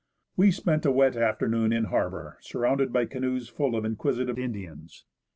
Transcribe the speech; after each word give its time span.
ELIAS 0.35 0.47
We 0.47 0.49
spent 0.51 0.85
a 0.87 0.91
wet 0.91 1.15
afternoon 1.15 1.71
in 1.71 1.83
harbour, 1.83 2.39
surrounded 2.41 2.91
by 2.91 3.05
canoes 3.05 3.49
full 3.49 3.75
of 3.75 3.85
inquisitive 3.85 4.39
Indians. 4.39 5.05